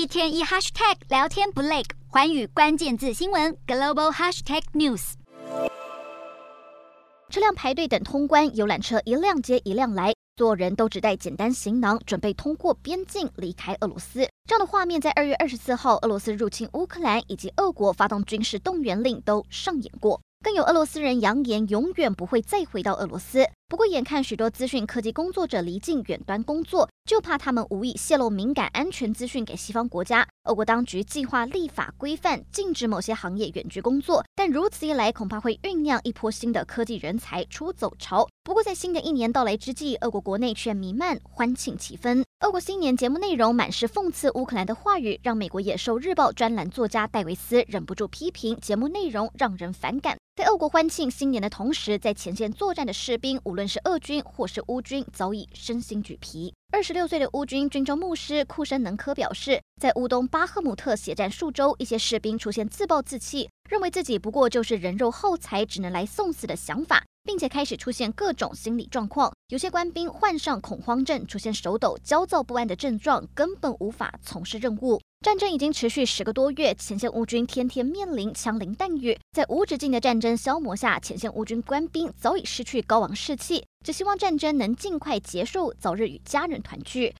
[0.00, 5.12] 一天一 hashtag 聊天不累，环宇关键字新闻 global hashtag news。
[7.28, 14.26] 车辆排队等通关，游览车一辆接一辆来，所有人都只带简单行囊，准备通过边境离开俄罗斯。
[14.48, 20.18] 这样的画面在二月二十四号俄罗斯入侵乌克兰以及俄国发动军事动员令都上演过。
[20.42, 23.46] 更有俄罗斯人扬言永远不会再回到俄罗斯。
[23.68, 30.26] 不过，眼看许多资讯科技工作者离境远端工作，就怕他们无意泄露敏感安全资讯给西方国家。
[30.44, 38.26] 俄国当局计划立法规范，禁止某些行业远距工作，但如此一来，恐怕会酝酿一波新的科技人才出走潮。
[38.42, 42.24] 不过，在新的一年到来之际，俄国国内却弥漫欢庆气氛。
[42.40, 50.16] 俄国新年节目内容满是讽刺乌克兰的话语，让美国《野兽日报》专栏作家戴维斯忍不住批评节目内容让人反感。
[50.34, 56.54] 在俄国欢庆新年的同时，在前线作战的士兵，无论是俄军或是乌军，早已身心俱疲。
[56.72, 69.32] 二十六岁的乌军军中牧师库申能科表示，在乌东巴赫姆特血战数周，一些士兵出现自暴自弃，认为自己不过就是人肉耗材，只能来送死的想法，并且开始出现各种心理状况。
[69.50, 75.00] 有些官兵患上恐慌症，出现手抖、焦躁不安的症状，根本无法从事任务。
[75.24, 87.08] 战争已经持续十个多月，前线乌军天天面临枪林弹雨，在无止境的战争消磨下，前线乌军官兵早已失去高昂士气，只希望战争能尽快结束，早日与家人团聚。